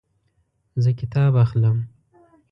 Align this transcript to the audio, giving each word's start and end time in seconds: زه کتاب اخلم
زه 0.83 0.89
کتاب 0.99 1.33
اخلم 1.45 1.77